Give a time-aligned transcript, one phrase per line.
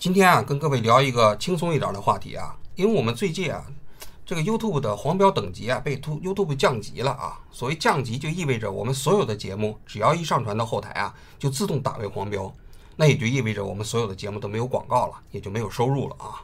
[0.00, 3.62] 今天啊，跟各位聊一个轻松一点的话题啊，因为我们最近啊，
[4.24, 7.38] 这个 YouTube 的黄标等级啊被 YouTube 降级了啊。
[7.52, 12.50] 所谓降级，就意味着我们所有的节目只要一上传到后台啊，就自动打为黄标，
[12.96, 16.40] 那也就意味着我们所有的节目都没有广告了，也就没有收入了啊。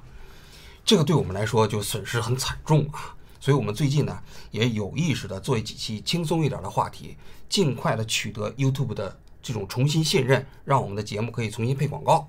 [0.85, 3.17] 这个对我们来说就损失很惨重啊。
[3.41, 4.19] 所以我们最近呢，
[4.51, 7.17] 也有意识的做几期轻松一点的话题，
[7.49, 12.29] 尽快的取得 YouTube 的这种重新信任，让我们的节目可以重新配广告。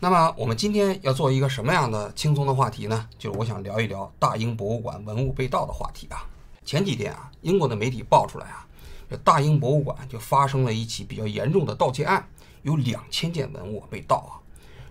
[0.00, 3.08] 那么我们今天要做一个什么样的轻松的话题呢？
[3.18, 6.24] 就是我想聊一聊大英博物馆文物被盗的话题啊。
[6.64, 8.64] 前几天啊，英国的媒体爆出来啊，
[9.10, 12.24] 这大英博物馆就发生了一起比较严重的盗窃案，
[12.62, 14.38] 有两千件文物被盗啊。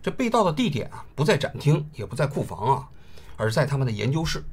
[0.03, 2.89] 这被盗的地点啊，不在展厅，也不在库房啊，
[3.37, 4.43] 而在他们的研究室。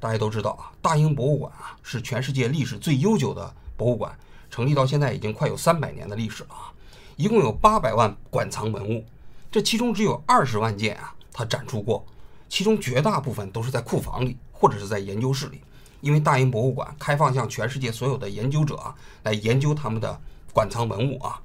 [0.00, 4.18] 大家都知道啊，大英博物馆啊是全世界历史最悠久的博物馆，
[4.50, 6.74] 成立到现在已经快有三百年的历史了啊，
[7.14, 9.04] 一共有八百万馆藏文物。
[9.50, 12.06] 这其中只有二十万件啊，它展出过，
[12.48, 15.60] 其中绝大部分都是在库房里或者是在研究室里，
[16.00, 20.20] 因为大英博物馆开放向全世界所有的研究者啊来研究他们的
[20.52, 21.40] 馆藏文物啊。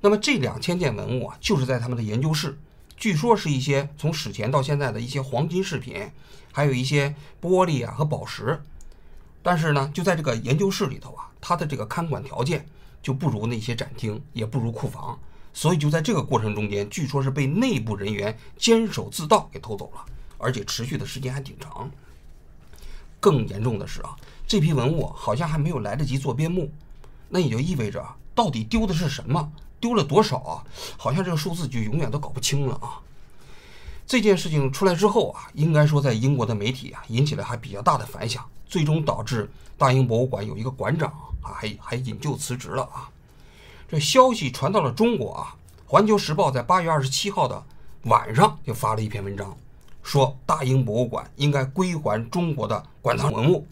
[0.00, 2.58] 那么这两千件文物啊，就是在他们的研究室，
[2.96, 6.10] 据说是一些从史前到现在的一些黄金饰品，
[6.52, 8.60] 还有一些玻璃啊和宝石，
[9.42, 12.66] 但是呢，就在这个研究室里头啊，它的这个看管条件
[13.00, 15.18] 就不如那些展厅，也不如库房。
[15.54, 20.04] 所以就在这个过程中间，据说是被内部人员监守自盗给偷走了，
[20.36, 21.88] 而且持续的时间还挺长。
[23.20, 26.70] 更严重的是啊，这批文物好像还没有来得及做编目，
[27.28, 30.64] 那也就意味着到底丢的是什么，丢了多少啊？
[30.98, 33.00] 好像这个数字就永远都搞不清了啊。
[34.06, 41.08] 这件事情出来之后啊，应该说在英国的媒体啊引起了还比较大的反响，最终导致大英博物馆有一个馆长
[41.40, 43.08] 啊还还引咎辞职了啊。
[43.94, 45.54] 这消息传到了中国啊，
[45.88, 47.62] 《环球时报》在八月二十七号的
[48.06, 49.56] 晚上就发了一篇文章，
[50.02, 53.64] 说大英博物馆应该归还中国的馆藏文物。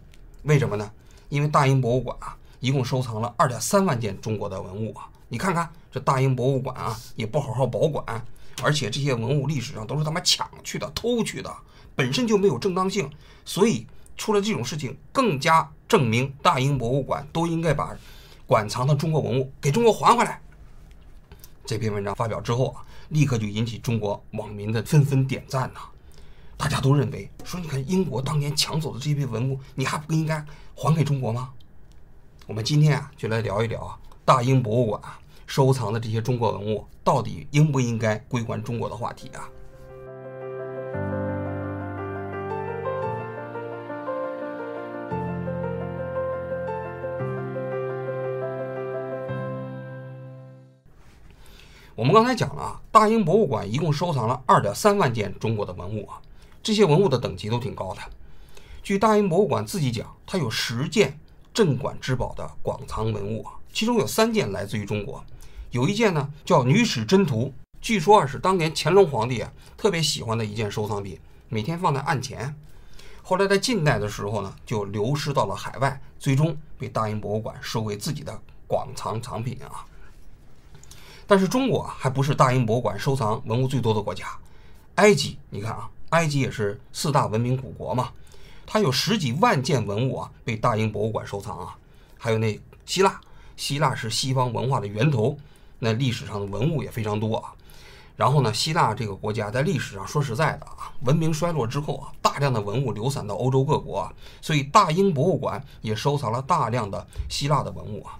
[0.45, 0.89] 为什么呢？
[1.29, 5.09] 因为大英博物馆啊，一共收藏了二点三万件中国的文物啊。
[5.27, 8.25] 你看看这大英博物馆啊，也不好好保管，
[8.63, 11.53] 而且这些文物历史上都是他妈抢去的、偷去的，
[11.97, 13.11] 本身就没有正当性。
[13.45, 13.85] 所以
[14.17, 17.97] 出了这种事情，更加证明大英博物馆都应该把。
[18.53, 20.39] 馆藏的中国文物给中国还回来。
[21.65, 25.81] 这篇文章发表之后啊，立刻就引起中国网民的纷纷点赞呐。
[26.59, 31.49] 大家都认为说，你看英国当年抢走的这批文物，你还不应该还给中国吗？
[32.47, 35.01] 我们今天啊，就来聊一聊啊，大英博物馆
[35.47, 39.49] 收藏的这些中国文物到底应不应该归还中国的话题啊。
[51.95, 56.19] 我们刚才讲了啊，大英博物馆一共收藏了二点三万件中国的文物啊，
[56.63, 58.01] 这些文物的等级都挺高的。
[58.83, 61.19] 据大英博物馆自己讲，它有十件
[61.53, 65.23] 镇馆之宝的馆藏文物啊，其中有三件来自于中国，
[65.71, 67.53] 有一件呢叫《女史箴图》，
[67.83, 71.21] 据说啊是当年乾隆皇帝啊特别喜欢的一件收藏品，
[71.51, 72.55] 每天放在案前。
[73.23, 79.85] 后来在近代的时候呢，就流失到了海外，最终被大英博物馆收为自己的馆藏藏品啊。
[81.33, 84.27] 但是中国，还不是大英博物馆收藏文物最多的国家。
[84.97, 88.11] 埃及，你看啊，埃及也是四大文明古国嘛，
[88.67, 91.75] 它有十几万件文物啊，被大英博物馆收藏啊。
[92.19, 93.19] 还有那希腊，
[93.57, 95.35] 希腊是西方文化的源头，
[95.79, 97.55] 那历史上的文物也非常多啊。
[98.15, 104.13] 然后呢，希腊这个国家在历史上说实在的啊，文明衰落之后啊，大量的文物流散到欧洲各国啊，
[104.43, 108.19] 所以大英博物馆也收藏了大量的希腊的文物啊。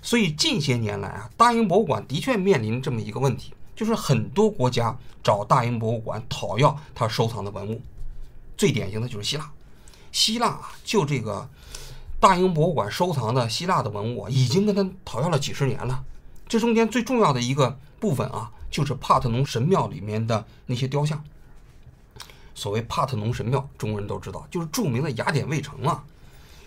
[0.00, 7.80] 所以近些年来啊，大英博物馆的确面临这么一个问题，就是很多国家找大英博物馆讨要他收藏的文物，
[8.56, 9.50] 最典型的就是希腊。
[10.10, 11.48] 希腊啊，就这个
[12.18, 16.04] 大英博物馆收藏的希腊的文物啊，已经跟他讨要了几十年了。
[16.48, 21.22] 这中间最重要的一个部分啊，就是帕特农神庙里面的那些雕像。
[22.54, 26.02] 所谓帕特农神庙，中国人都知道，就是著名的雅典卫城啊。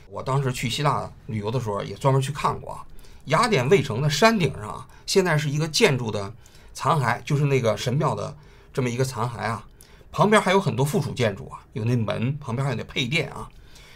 [0.09, 2.85] 我当时去希腊旅游的时候，也专门去看过啊。
[3.25, 6.33] 雅典卫城的山顶上啊，现在是一个建筑的
[6.73, 8.35] 残骸，就是那个神庙的
[8.73, 9.65] 这么一个残骸啊。
[10.11, 13.47] 旁边还有很多附属建筑啊，有那门，旁边还有那配殿啊。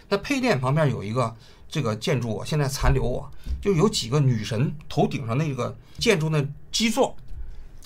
[0.07, 1.35] 那配殿旁边有一个
[1.67, 3.29] 这个建筑啊，现在残留啊，
[3.61, 7.17] 就有几个女神头顶上那个建筑那基座，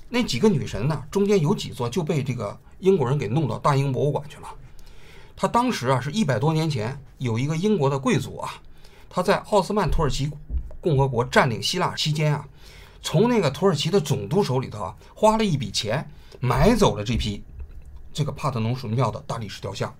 [0.09, 4.49] 那几个女神呢，中间有几座就被这个英国人给弄到大英博物馆去了。
[5.35, 8.61] 他当时啊，是一百多年前有一个英国的贵族啊，
[9.09, 10.29] 他在奥斯曼土耳其。
[10.81, 12.47] 共和国占领希腊期间啊，
[13.01, 16.09] 从那个土耳其的总督手里头啊，花了一笔钱
[16.39, 17.43] 买走了这批
[18.13, 19.93] 这个帕特农神庙的大理石雕像，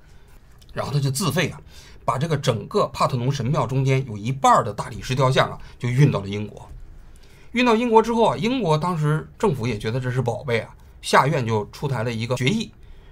[0.74, 1.62] 然后他就自费啊，
[2.04, 6.68] 把这个整个帕特农神庙中间有一半的大理石雕像啊，就运到了英国。
[7.52, 12.72] 运到英国之后啊，英国当时政府也觉得这是宝贝啊，下院就出台了一个决议，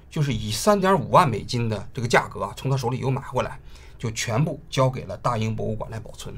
[0.10, 3.60] 就是以三点五万美金的这个价格啊，从他手里又买回来，
[3.98, 6.36] 就全部交给了大英博物馆来保存。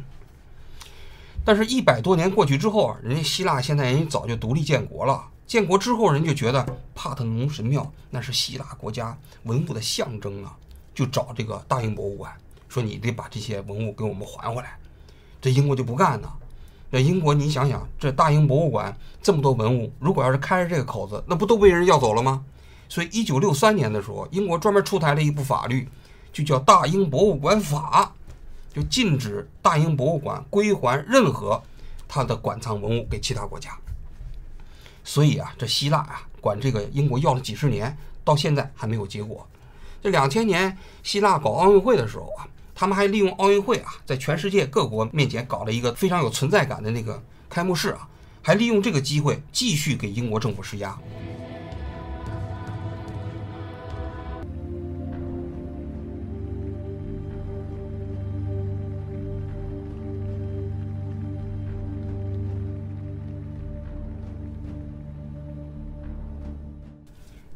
[1.46, 10.56] 但是，一百多年过去之后啊，人家希腊现在人家早就独立建国了，建国之后人就觉得帕特农神庙那是希腊国家文物的象征啊，
[10.94, 12.32] 就找这个大英博物馆
[12.68, 14.78] 说你得把这些文物给我们还回来，
[15.42, 16.30] 这英国就不干呢。
[16.92, 22.44] 那英国，你想想，这大英博物馆这么多文物，如果要是开着这个口子，那不都被人要走了吗？
[22.88, 25.88] 所以，一九六三年的时候，英国专门出台了一部法律，
[26.34, 28.12] 就叫《大英博物馆法》，
[28.74, 31.62] 就禁止大英博物馆归还任何
[32.08, 33.78] 它的馆藏文物给其他国家。
[35.04, 39.48] 所以啊，这希腊啊，管这个英国要了几十年，到现在还没有结果。
[40.02, 42.48] 这两千年希腊搞奥运会的时候啊。
[42.82, 48.08] 他们还利用奥运会啊，在全世界各国面前搞了一个非常有存在感的那个开幕式啊，
[48.42, 50.98] 还利用这个机会继续给英国政府施压。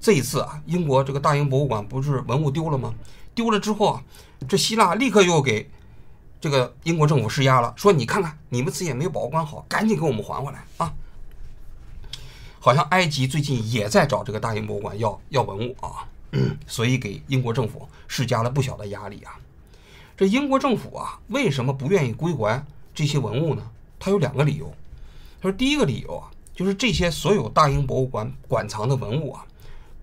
[0.03, 2.94] 这一次啊，英国这个大英博物馆不是文物丢了吗？
[3.33, 4.03] 丢了之后啊，
[4.50, 5.69] 这希腊立刻又给
[6.41, 10.94] 这个英国政府施压了，说你看看你们自己也没有保管好，赶紧给我们还回来啊！
[12.59, 16.03] 好像埃及最近也在找这个大英博物馆要要文物啊，
[16.67, 19.39] 所以给英国政府施加了不小的压力啊。
[20.17, 23.63] 这英国政府啊，为什么不愿意归还这些文物呢？
[23.97, 24.69] 他有两个理由。
[25.41, 29.45] 他说第一个理由啊，就是这些所有大英博物馆馆藏的文物啊，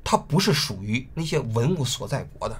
[0.04, 2.56] 它不是属于那些文物所在国的。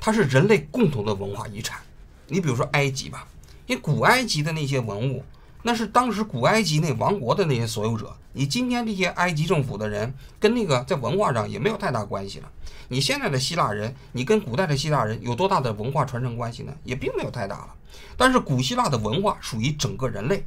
[0.00, 1.80] 它是人类共同的文化遗产。
[2.26, 3.26] 你比如说埃及吧，
[3.66, 5.24] 因为古埃及的那些文物，
[5.62, 8.16] 那是当时古埃及那王国的那些所有者。
[8.32, 12.50] 你今天这些埃及政府的人，跟那个在文化上也没有太大关系了。
[12.88, 16.74] 你现在的希腊人，你跟古代的希腊人有多大的文化传承关系呢？
[16.82, 17.74] 也并没有太大了。
[18.16, 20.44] 但是古希腊的文化属于整个人类，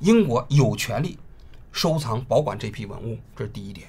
[0.00, 1.18] 英国有权利
[1.72, 3.88] 收藏保管这批文物，这是第一点。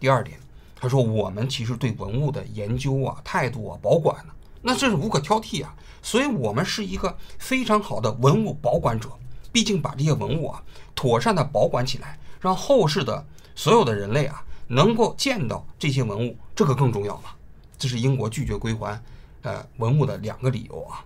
[0.00, 0.38] 第二点。
[0.82, 4.32] 他说：“我们其实对文物的研究啊、态度啊、保管呢，
[4.62, 5.74] 那这是无可挑剔啊。
[6.00, 9.10] 所以，我们是一个非常好的文物保管者。
[9.52, 10.62] 毕竟，把这些文物啊
[10.94, 13.22] 妥善的保管起来，让后世的
[13.54, 17.30] 所有的人类啊能够见到这些文物，这个更重要嘛。
[17.76, 18.98] 这是英国拒绝归还
[19.42, 21.04] 呃文物的两个理由啊。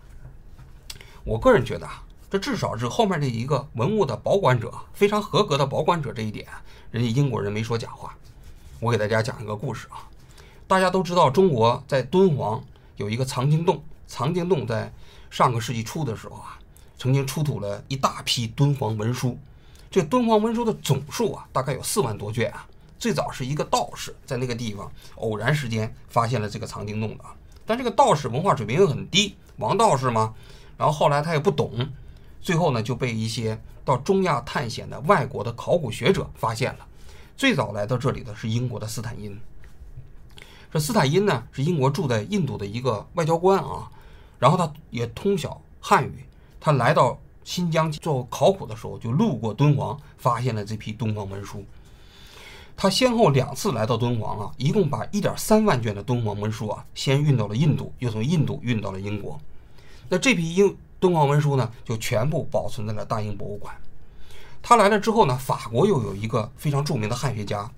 [1.25, 6.47] 我个人觉得啊，这至少是后面这一个文物的保管者非常合格的保管者这一点，
[6.93, 8.17] 人家英国人没说假话。”
[8.81, 10.09] 我给大家讲一个故事啊，
[10.67, 12.63] 大家都知道，中国在敦煌
[12.97, 13.83] 有一个藏经洞。
[14.07, 14.93] 藏经洞在
[15.31, 16.59] 上个世纪初的时候啊，
[16.99, 19.39] 曾经出土了一大批敦煌文书。
[19.91, 22.67] 这敦煌文书的总数啊，大概有四万多卷啊。
[22.99, 27.25] 最早是一个道士在那个地方偶然时间发现了这个藏经洞的，
[27.65, 30.35] 但这个道士文化水平又很低，王道士嘛。
[30.77, 31.89] 然后后来他也不懂，
[32.41, 36.87] 最后呢就被一些到中亚探险的外国的考古学者发现了。
[37.37, 39.39] 最早来到这里的是英国的斯坦因。
[40.73, 43.91] 这斯坦因呢，是英国住在印度的一个外交官啊，
[44.39, 46.25] 然后他也通晓汉语。
[46.61, 51.65] 他来到新疆做考古的时候，就路过敦煌，发现了这批敦煌文书。
[52.77, 59.41] 他先后两次来到敦煌啊，一共把一点三万卷的敦煌文书啊，先运到了印度，又从印度运到了英国。
[60.09, 63.73] 那这批英敦煌文书呢，就全部保存在了大英博物馆。
[64.67, 67.71] 他来了之后呢，法国又有一个非常著名的汉学家，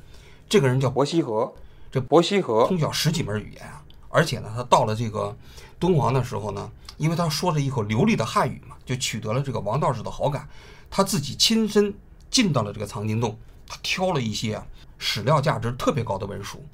[0.48, 1.52] 这个人叫伯希和。
[1.90, 5.36] 这伯希和通晓十几门语言啊，而且呢，他到了这个
[5.80, 10.48] 敦煌的时候呢，因为他说了一口流利的汉语嘛，就取得了这个王道士的好感。
[10.88, 11.92] 他自己亲身
[12.30, 14.62] 进到了这个藏经洞，他挑了一些
[14.96, 16.64] 史料价值特别高的文书，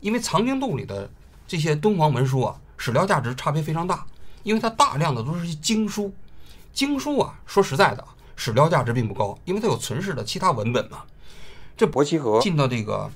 [0.00, 1.08] 因为藏经洞里的
[1.48, 4.04] 这些敦煌文书啊，史料价值差别非常大，
[4.42, 6.12] 因为它大量的都是些经书，
[6.74, 8.04] 经书啊，说实在的。
[8.44, 11.04] 史料价值并不高，因为它有存世的其他文本嘛。
[11.76, 13.08] 这伯希和进到这个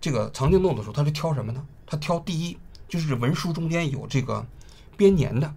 [0.00, 1.64] 这个藏经洞的时候，他是挑什么呢？
[1.86, 2.58] 他挑第一，
[2.88, 4.44] 就是文书中间有这个
[4.96, 5.54] 编年的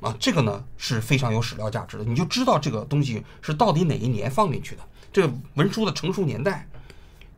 [0.00, 6.68] 啊，这个呢是非常有史料价值的，你就知道这个东西是到底哪一年放进去的，这文书的成熟年代。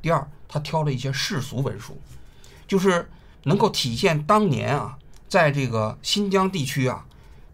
[0.02, 1.98] 第二，他挑了一些世俗文书，
[2.66, 3.08] 就是
[3.44, 7.06] 能够体现当年啊，在这个新疆地区啊，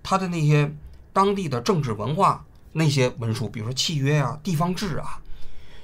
[0.02, 0.74] 他的那些
[1.12, 2.44] 当地的政治文化。
[2.74, 5.18] 那些文书，比如说契约啊、地方志啊，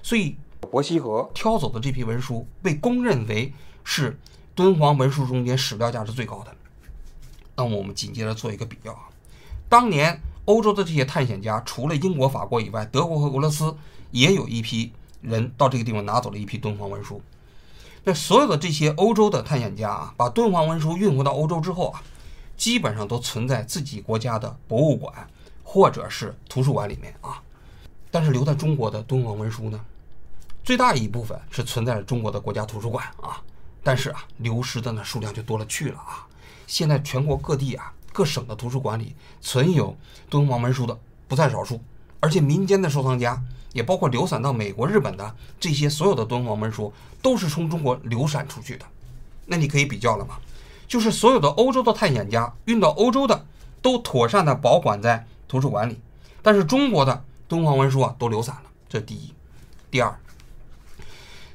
[0.03, 4.19] 所以伯希和挑走的这批文书被公认为是
[4.55, 6.55] 敦煌文书中间史料价值最高的。
[7.57, 9.09] 那么我们紧接着做一个比较啊，
[9.69, 13.77] 当年欧洲的这些探险家，除了英国、法国以外，德国和俄罗斯
[14.11, 17.23] 也有一批人到这个地方拿走了一批敦煌文书。
[18.03, 22.03] 那所有的这些欧洲的探险家啊，把敦煌文书运回到欧洲之后啊，
[22.57, 25.29] 基本上都存在自己国家的博物馆
[25.73, 27.41] 或者是图书馆里面啊。
[28.11, 29.81] 但是留在中国的敦煌文书呢，
[30.65, 33.41] 最大一部分是存在了中国的国家图书馆啊。
[33.85, 36.27] 但是啊，流失的呢数量就多了去了啊。
[36.67, 39.97] 现在全国各地啊，各省的图书馆里存有
[40.29, 40.99] 敦煌文书的
[41.29, 41.81] 不在少数，
[42.19, 43.41] 而且民间的收藏家。
[43.73, 48.85] 也包括流散到美国、日本的这些所有的敦煌文书，都是从中国流散出去的。
[49.47, 50.41] 那你可以比较了吗？
[50.89, 53.47] 就是所有的欧洲的探险家运到欧洲的，
[53.81, 55.99] 都妥善的保管在图书馆里，
[56.43, 58.63] 但是中国的敦煌文书啊都流散了。
[58.89, 59.35] 这第一。
[59.91, 60.17] 第二，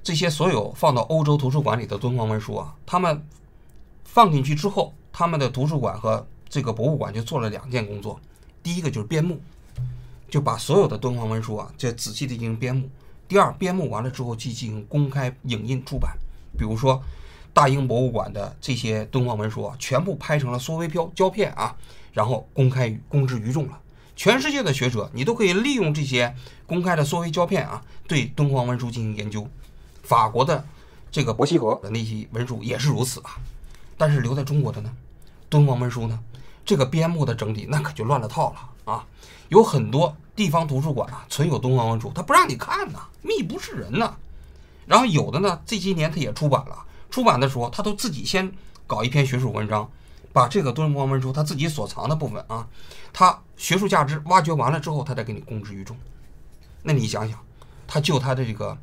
[0.03, 3.25] 这些所有放到欧洲图书馆里的敦煌文书啊，他们
[4.03, 8.19] 放进去之后，他们的图书馆和这个博物馆就做了两件工作。
[8.61, 9.39] 第一个就是编目。
[10.27, 12.89] 就把所有的敦煌文书啊，就仔细的进行编目。
[13.27, 16.17] 第二，编目完了之后，去进行公开影印出版。
[16.57, 17.01] 比如说，
[17.53, 21.77] 大英博物馆的这些敦煌文书啊，全部拍成了缩微胶胶片啊，
[22.11, 23.79] 然后公开公之于众了。
[24.15, 29.48] 全世界的学者，你都可以利用这些公开的缩微胶片啊，对敦煌文书进行研究。
[30.03, 30.65] 法国的
[31.12, 33.36] 这个伯希和的那些文书也是如此啊。
[33.98, 34.91] 但是留在中国的呢，
[35.50, 36.19] 敦煌文书呢，
[36.65, 39.05] 这个编目的整理那可就乱了套了啊，
[39.50, 40.15] 有很多。
[40.36, 44.13] 地方图书馆啊，存有敦煌文书，他不让你看呐，密不示人呐。
[44.86, 46.77] 然后有的呢，这些年他也出版了，
[47.10, 48.51] 出版的时候他都自己先
[48.86, 49.89] 搞一篇学术文章，
[50.36, 52.68] 把这个敦煌文书他自己所藏的部分啊，
[53.13, 55.96] 他学术价值挖掘完了之后，他再给你公之于众。
[56.84, 57.39] 那你想想，
[57.88, 58.77] 他就他的这个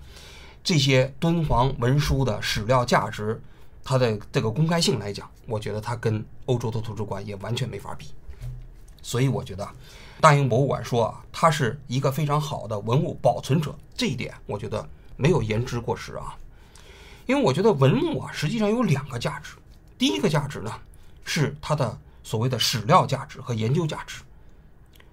[0.64, 3.38] 这些敦煌文书的史料价值，
[3.84, 8.06] 它的这个公开性来讲，我觉得他跟欧洲的图书馆也完全没法比。
[9.02, 9.68] 所以我觉得。
[10.22, 16.34] 大英博物馆说啊，它是一个非常好的文物保存者，这一点我觉得没有言之过实啊。
[17.26, 19.56] 因为我觉得文物啊，实际上有两个价值。
[19.98, 20.72] 第一个价值呢，
[21.24, 24.22] 是它的所谓的史料价值和研究价值。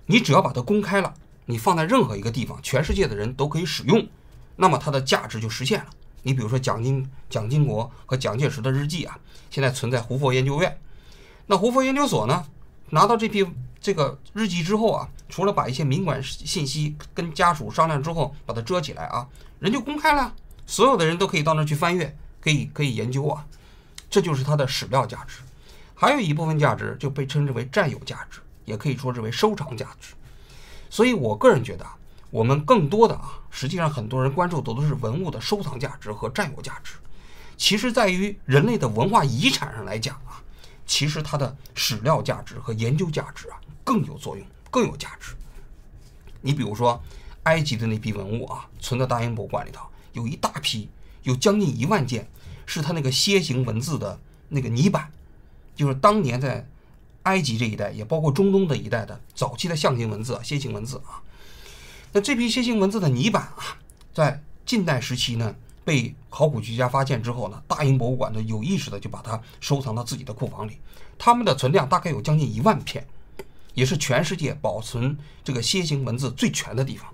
[0.06, 1.14] 你只要把它公开了，
[1.46, 4.08] 你放在任何一个地方，全世界的人都可以使用，
[4.56, 5.90] 那么它的价值就实现了。
[6.24, 9.18] 你比如说蒋经蒋经国和蒋介石的日记啊，
[9.50, 10.80] 现在存在胡佛研究院，
[11.48, 12.46] 那胡佛研究所呢，
[12.90, 13.48] 拿到这批。
[13.82, 19.26] 这个日记之后啊，除了把一些敏感信息跟家属商量之后把它遮起来啊，
[19.60, 20.36] 人就公开了，
[20.66, 23.48] 所有的人都可以到那去翻阅，可以可以研究啊，
[24.10, 25.38] 这就是它的史料价值。
[26.02, 30.14] 还有一部分价值就被称之为占有价值，也可以说是为收藏价值。
[30.90, 31.94] 所以我个人觉得啊，
[32.32, 36.94] 我们更多的啊，实际上很多人关注的都是文物的收藏价值和占有价值。
[37.58, 40.40] 其实，在于人类的文化遗产上来讲啊，
[40.86, 43.60] 其实它的史料价值和研究价值啊。
[43.84, 45.36] 更有作用，更有价值。
[46.40, 47.04] 你比如说，
[47.44, 50.88] 埃及的那批文物啊，存在大英博物馆里头，有一大批，
[51.24, 52.30] 有将近一万件，
[52.68, 55.12] 是它那个楔形文字的那个泥板，
[55.80, 56.68] 就是当年在
[57.24, 61.24] 埃及这一带，也包括中东的一带的早期的象形文字、楔形文字啊。
[62.12, 63.80] 那这批楔形文字的泥板啊，
[64.14, 65.56] 在近代时期呢，
[65.86, 70.74] 被考古学家发现之后呢，大英博物馆呢有意识的就把它收藏到自己的库房里，
[71.18, 73.08] 他们的存量大概有将近一万片。
[73.74, 77.08] 也是全世界保存这个楔形文字最全的地方，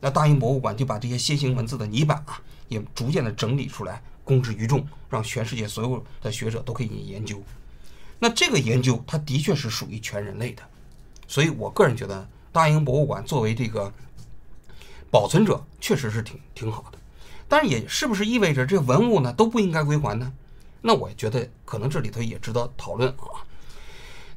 [0.00, 7.40] 那大英博物馆就把这些楔形文字的泥板啊，也逐渐的整理出来，公之于众，让全世界所有的学者都可以研究。
[8.24, 10.62] 那这个研究，它的确是属于全人类的，
[11.26, 13.92] 所以我个人觉得，大英博物馆作为这个
[15.10, 16.98] 保存者，确实是挺挺好的。
[17.48, 20.32] 但是也是不是意味着这文物呢都不应该归还呢？
[20.82, 23.42] 那我觉得可能这里头也值得讨论啊。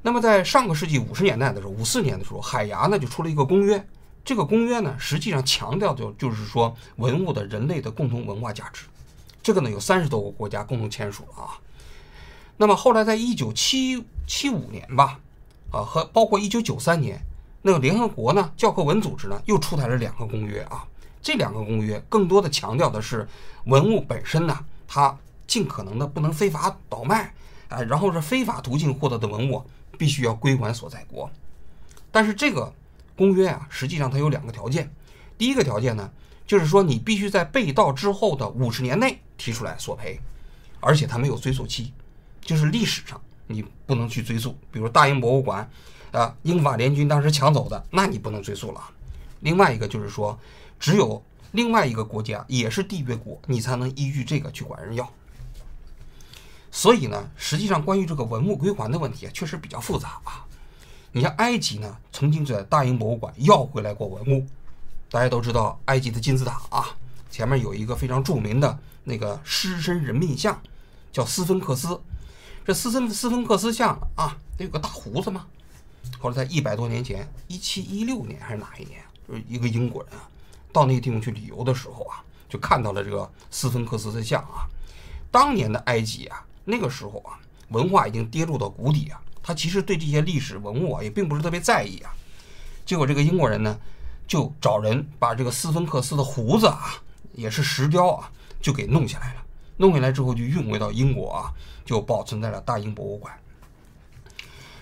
[0.02, 3.88] 那么，在上个世纪五十年代的时候，五四年的时候，海牙呢就出了一个公约。
[4.24, 8.86] 这个公约呢，实际上强调的就是说，文物的人类的共同文化价值。
[9.44, 11.62] 这个呢，有三十多个国家共同签署了啊。
[12.58, 15.20] 那么后来，在一九七七五年吧，
[15.72, 17.20] 啊，和包括一九九三年，
[17.62, 20.86] 那个联合国呢教科文组织呢又出台了两个公约啊。
[21.22, 23.28] 这两个公约更多的强调的是
[23.66, 24.58] 文物本身呢，
[24.88, 27.34] 它尽可能的不能非法倒卖，
[27.70, 29.64] 啊，然后是非法途径获得的文物。
[29.98, 31.32] 必须要归还所在国，
[32.12, 32.74] 但是这个
[33.16, 34.94] 公约啊，实际上它有两个条件。
[35.38, 36.12] 第一个条件呢，
[36.46, 40.20] 就是说你必须在被盗之后的五十年内提出来索赔，
[40.82, 41.94] 而且它没有追溯期，
[42.46, 44.56] 就是历史上你不能去追溯。
[44.72, 45.68] 比如大英博物馆，
[46.12, 48.82] 啊，英法联军当时抢走的，那你不能追溯了。
[49.42, 50.40] 另外一个就是说，
[50.80, 51.22] 只有
[51.52, 55.12] 另外一个国家也是缔约国，你才能依据这个去管人要。
[56.72, 60.46] 所以呢，实际上关于这个文物归还的问题啊，确实比较复杂啊。
[61.12, 64.46] 你像埃及呢，曾经在大英博物馆要回来过文物，
[65.10, 66.86] 大家都知道埃及的金字塔啊，
[67.32, 70.62] 前面有一个非常著名的那个狮身人面像，
[71.12, 72.00] 叫斯芬克斯。
[72.66, 75.46] 这斯芬斯芬克斯像啊，得有个大胡子嘛。
[76.20, 80.28] 后来在一百多年前，一七一六年还是哪一年，就是一个英国人啊，
[80.74, 84.66] 到那个地方去旅游的时候啊，就看到了这个斯芬克斯的像啊。
[85.30, 86.44] 当年的埃及啊。
[86.68, 87.38] 那个时候啊，
[87.70, 92.12] 文化已经跌入到谷底啊，他其实对这些历史文物啊也并不是特别在意啊。
[92.84, 93.78] 结果这个英国人呢，
[94.28, 96.96] 就找人把这个斯芬克斯的胡子啊，
[97.34, 99.45] 也是石雕啊，就给弄下来了。
[99.78, 101.52] 弄下来之后就运回到英国啊，
[101.86, 103.34] 就保存在了大英博物馆。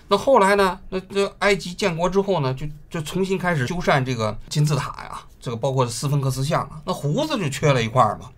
[0.06, 8.30] 那后来呢，那这埃及建国之后呢，就就重新开始修缮这个金字塔呀，这个包括斯芬克斯像啊，那胡子就缺了一块嘛。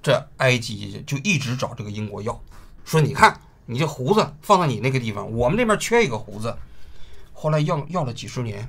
[0.00, 2.40] 这埃及就一直找这个英国要。
[2.84, 6.56] 说你看，你这胡子放在你那个地方，我们这边缺一个胡子。
[7.32, 8.68] 后来要要了几十年，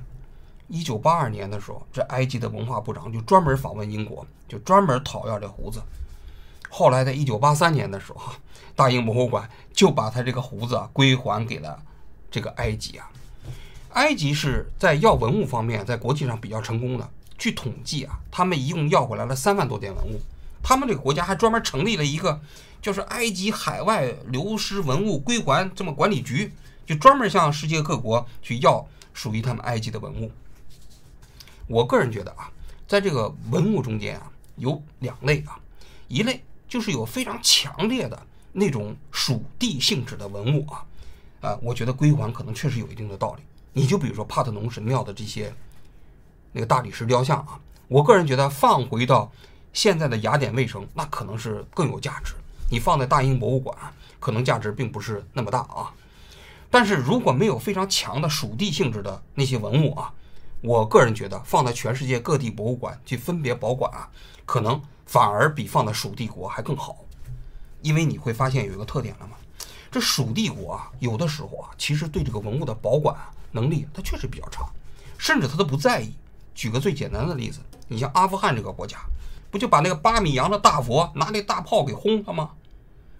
[0.68, 5.80] 一九八二年的时候，这埃及的文化部长就专门访问英国，就专门讨要这胡子。
[6.76, 8.32] 后来在一九八三年的时候，
[8.74, 11.80] 大英博物馆就把他这个胡子啊归还给了
[12.32, 13.08] 这个埃及啊。
[13.90, 17.08] 埃及是在要文物方面，在国际上比较成功的。
[17.38, 20.20] 据统计啊，他们一共要回来了三万多件文物。
[20.64, 22.40] 他们这个国家还专门成立了一个。
[22.82, 26.52] 就是埃及海外流失文物归还这么管理局，
[26.84, 30.30] 就专门向世界各国去要属于他们埃及的文物。
[31.66, 32.52] 我个人觉得啊，
[32.86, 35.58] 在这个文物中间啊，有两类啊，
[36.08, 40.84] 一类就是有非常强烈的那种属地性质的文物啊，
[41.40, 43.44] 啊，我觉得归还可能确实有一定的道理。
[43.72, 45.54] 你就比如说帕特农神庙的这些
[46.50, 49.30] 那个大理石雕像啊，我个人觉得放回到
[49.72, 52.34] 现在的雅典卫城，那可能是更有价值。
[52.68, 53.78] 你放在大英博物馆，
[54.18, 55.94] 可能价值并不是那么大啊。
[56.72, 60.12] 但是如果没有非常强的属地性质的那些文物啊，
[60.64, 64.08] 我个人觉得放在全世界各地博物馆去分别保管啊，
[64.46, 66.96] 可能反而比放在蜀地国还更好。
[67.82, 69.36] 因为你会发现有一个特点了嘛，
[69.90, 73.14] 这蜀地国啊，有的时候啊，其实对这个文物的保管
[73.52, 74.66] 能力它确实比较差，
[75.18, 76.14] 甚至他都不在意。
[76.54, 78.96] 举个最简单的例子，你像阿富汗这个国家。
[79.50, 82.50] 不就把那个八米洋的大佛拿那大炮给轰了吗？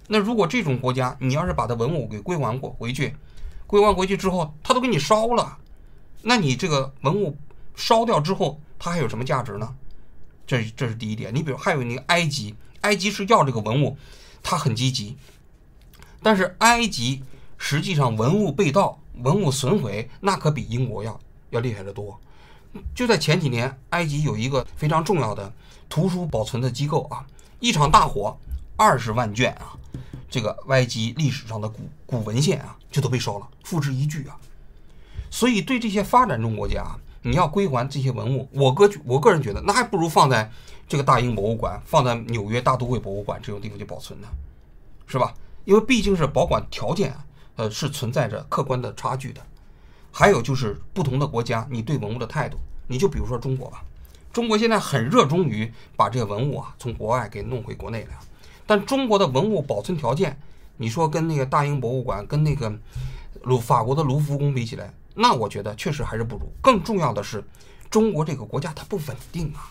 [0.08, 3.14] 那如果这种国家，你要是把它文物给归还过回去，
[3.68, 5.56] 归还回去之后，他都给你烧了，
[6.24, 7.36] 那你这个文物
[7.76, 9.74] 烧掉之后，它还有什么价值呢？
[10.46, 11.34] 这这是第一点。
[11.34, 13.96] 你比如还有那个埃及，埃及是要这个文物，
[14.42, 15.16] 它很积极，
[16.22, 17.22] 但是埃及
[17.58, 22.18] 实际上文物被盗、文物损毁，那可比英国要要厉害得多。
[22.94, 25.52] 就在前几年，埃及有一个非常重要的。
[25.88, 27.24] 图书保存的机构啊，
[27.60, 28.36] 一场大火，
[28.74, 29.76] 二十万卷啊，
[30.28, 34.36] 这个埃及历史上的古古文献啊，就都被烧了，付之一炬啊。
[35.34, 36.86] 所以对这些发展中国家，
[37.22, 40.48] 你要归还这些文物，我个我个人觉得，那还不如放在
[40.86, 44.28] 这个大英博物馆，放在纽约大都会博物馆这种地方去保存呢，
[45.08, 45.34] 是吧？
[45.64, 47.12] 因为毕竟是保管条件，
[47.56, 49.40] 呃，是存在着客观的差距的。
[50.12, 53.82] 还有就是不同的国家，你对文物的态度，你就比如说中国吧。
[54.32, 58.16] 中国现在很热衷于把这个文物啊从国外给弄回国内来，
[58.68, 60.38] 但中国的文物保存条件，
[60.76, 62.72] 你说跟那个大英博物馆、跟那个
[63.42, 66.52] 卢法国的卢浮宫比起来，那我觉得确实还是不如。
[66.60, 67.42] 更重要的是，
[67.88, 69.70] 中国这个国家它不稳定啊，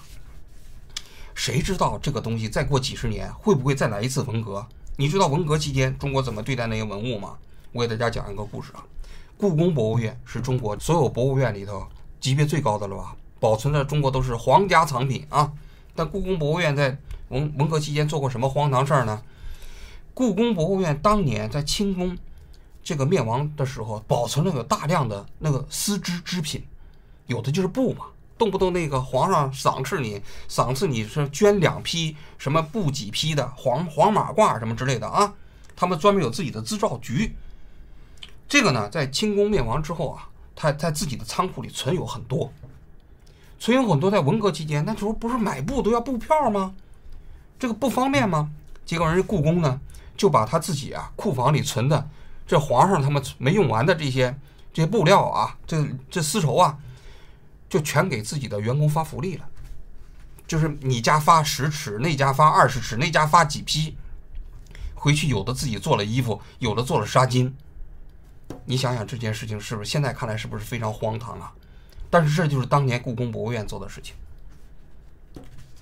[1.36, 4.66] 谁知道这个东西再过几十年会不会再来一次文革？
[4.96, 7.38] 你知道文革期间中国怎么对待那些文物吗？
[7.72, 8.86] 我给大家讲一个故事啊，
[9.38, 11.86] 故宫博物院是中国所有博物院里头
[12.22, 13.16] 级别最高的了吧？
[13.40, 15.52] 保存的中国都是皇家藏品啊，
[15.96, 16.98] 但故宫博物院在
[17.30, 19.22] 文文革期间做过什么荒唐事儿呢？
[20.14, 22.16] 故宫博物院当年在清宫
[22.84, 26.62] 这个灭亡的时候，保存了有大量的那个丝织织品，
[27.28, 28.06] 有的就是布嘛，
[28.38, 35.34] 动不动那个皇上赏赐你，赏赐你是捐两批什么布几批的黄黄马褂什么之类的啊，
[35.76, 37.34] 他们专门有自己的织造局。
[38.50, 42.52] 这个呢，在清宫灭亡之后啊，他在自己的仓库里存有很多。
[43.60, 46.76] 存有很多在文革期间，那时候不是买布都要布票吗？
[47.58, 48.52] 这个不方便吗？
[48.86, 49.80] 结果人家故宫呢，
[50.18, 52.10] 就把他自己啊库房里存的
[52.46, 54.38] 这皇上他们没用完的这些
[54.72, 56.78] 这些布料啊，这这丝绸啊，
[57.70, 59.50] 就全给自己的员工发福利了。
[60.46, 63.96] 就是你家发十尺，那家发二十尺，那家发几批，
[64.94, 67.52] 回去有的自己做了衣服，有的做了纱巾。
[68.66, 71.52] 你想想这件事情是不是现在看来是不是非常荒唐啊？
[72.10, 74.14] 但是这就是当年故宫博物院做的事情。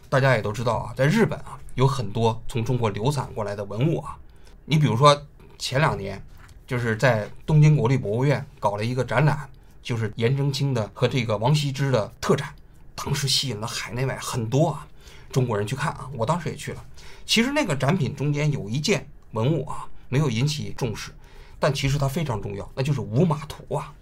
[0.08, 4.18] 大家也都知道啊，在日本啊，有很多从中国流散过来的文物啊。
[4.66, 5.26] 你比如说
[5.58, 6.24] 前两年，
[6.72, 9.38] 就是在东京国立博物院搞了一个展览，
[9.84, 12.56] 就是颜真卿的和这个王羲之的特展，
[12.96, 14.88] 当时吸引了海内外很多啊
[15.34, 16.10] 中国人去看啊。
[16.14, 16.82] 我当时也去了。
[17.26, 21.12] 其实那个展品中间有一件文物啊，没有引起重视，
[21.60, 23.94] 但其实它非常重要，那就是五马图啊。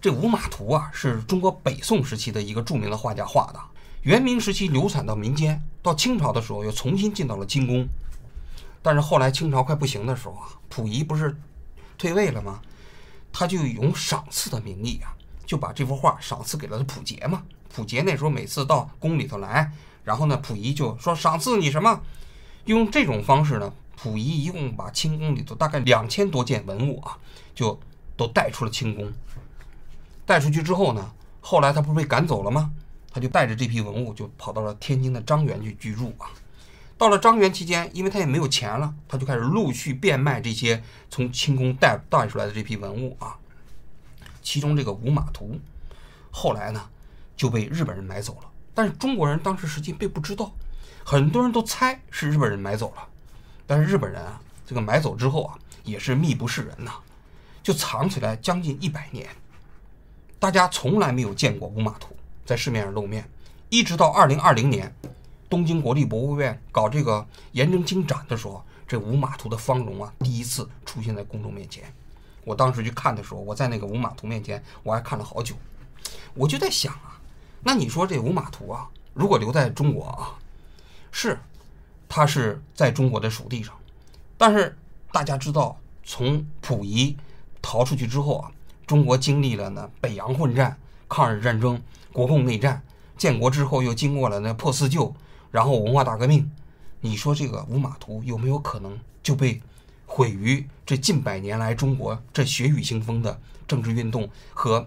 [0.00, 3.60] 这五马图啊，是中国北宋时期的一个著名的画家画的。
[4.02, 7.86] 元明时期流散到民间，到清朝的时候又重新进到了清宫。
[8.82, 11.36] 但是后来清朝快不行的时候啊，溥仪不是
[11.96, 12.60] 退位了吗？
[13.32, 15.14] 他就用赏赐的名义啊，
[15.44, 17.42] 就把这幅画赏赐给了溥杰嘛。
[17.74, 19.70] 溥杰那时候每次到宫里头来，
[20.04, 22.00] 然后呢，溥仪就说赏赐你什么？
[22.64, 27.18] 用这种方式呢，溥仪一共把清宫里头大概两千多件文物啊，
[27.54, 27.78] 就
[28.16, 29.12] 都带出了清宫。
[30.24, 31.10] 带出去之后呢，
[31.40, 32.70] 后来他不是被赶走了吗？
[33.10, 36.28] 他就带着这批文物就跑到了天津的张园去居住啊。
[36.98, 43.38] 到了张园期间，因为他也没有钱了，他就开始陆续变卖这些从清宫带带出来的这批文物啊。
[44.42, 45.60] 其中这个五马图，
[46.30, 46.88] 后来呢
[47.36, 48.48] 就被日本人买走了。
[48.74, 50.52] 但是中国人当时实际并不知道，
[51.04, 53.08] 很多人都猜是日本人买走了。
[53.66, 56.92] 但是日本人啊，这个买走之后啊，也是秘不示人呐，
[57.62, 59.28] 就藏起来将近一百年。
[60.40, 63.28] 大家从来没有见过五马图在市面上露面，
[63.68, 64.92] 一直到二零二零年，
[65.48, 71.84] 东京国立博物院搞这个颜真卿展的时候，这五马图的芳容啊，第一次出现在公众面前。
[72.44, 75.54] 我当时去看的时候，我在那个五马图面前，我还看了好久。
[76.34, 77.20] 我就在想啊，
[77.62, 80.34] 那你说这五马图啊，如果留在中国啊，
[81.10, 81.38] 是
[82.08, 83.74] 它是在中国的属地上，
[84.36, 84.76] 但是
[85.12, 87.16] 大家知道，从溥仪
[87.60, 88.52] 逃出去之后啊。
[88.86, 90.74] 中国经历了呢北洋混战、
[91.10, 91.78] 抗日战争、
[92.10, 92.82] 国共内战，
[93.18, 95.14] 建国之后又经过了那破四旧，
[95.50, 96.50] 然后文化大革命。
[97.00, 99.60] 你说这个五马图有没有可能就被
[100.06, 104.86] 毁于这近百年来中国这血雨腥风的政治运动和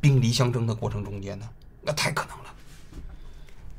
[0.00, 1.48] 兵离相争的过程中间呢？
[1.82, 2.54] 那太可能了。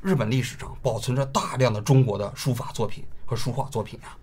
[0.00, 4.16] 日本历史上保存着大量的中国的书法作品和书画作品啊。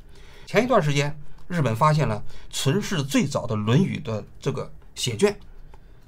[0.46, 1.16] 前一段时间，
[1.48, 4.72] 日本发现了存世最早的《论语》的这个。
[4.94, 5.36] 写卷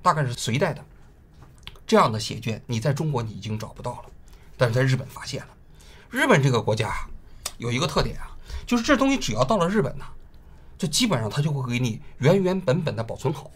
[0.02, 0.84] 大概是隋代的，
[1.88, 4.06] 这样的写卷你在中国你已经找不到了，
[4.58, 5.48] 但是在日本发现了。
[6.14, 6.94] 日本这个国家
[7.58, 10.06] 有一个特点啊，就是这东西只要到了日本呢，
[10.78, 13.50] 就基本上它就会给你原原本本的保存好。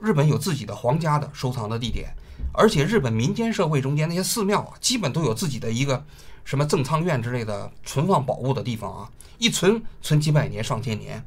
[0.00, 2.12] 日本有自己的皇家的收藏的地点，
[2.52, 6.04] 而且日本民间社会中间那些寺庙啊，基本都有自己的一个
[6.44, 11.24] 什么赠仓院之类的存放宝物的地方啊，一存存几百年上千年。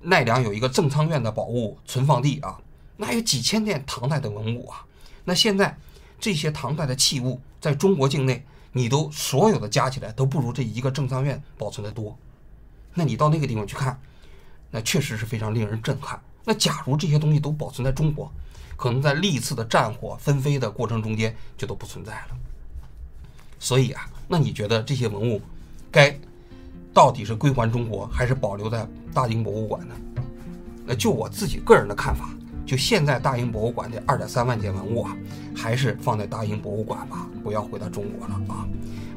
[0.00, 2.56] 奈良有一个正仓院的宝物存放地啊，
[2.96, 4.86] 那有几千件唐代的文物啊。
[5.24, 5.76] 那现在
[6.20, 12.16] 这些唐代的器物在中国境内，你都所有的加起来都不如这一个正仓院保存的多。
[12.94, 14.00] 那你到那个地方去看，
[14.70, 16.20] 那确实是非常令人震撼。
[16.44, 18.32] 那假如这些东西都保存在中国，
[18.76, 22.36] 可能在历次的战火纷飞的过程中间就都不存在了。
[23.58, 25.40] 所以啊，那你觉得这些文物
[25.90, 26.18] 该？
[26.94, 29.94] 到底是归还中国，还是保留在大英博物馆呢？
[30.84, 32.30] 那就我自己个人的看法，
[32.68, 35.16] 就现在大英博物馆这二点三万件文物啊，
[35.56, 38.68] 还是放在大英博物馆吧，不要回到中国了啊！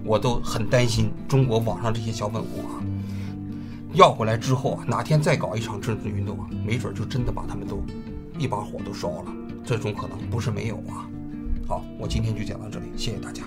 [0.06, 2.80] 我都很担心中国网上这些小文物啊，
[3.92, 7.84] 要回来之后啊，哪天再搞一场政治运动啊，没准就真的把他们都
[8.40, 9.34] 一把火都烧了，
[9.66, 11.06] 这种可能不是没有啊。
[11.68, 13.44] 好，我今天就讲到这里，谢谢大家。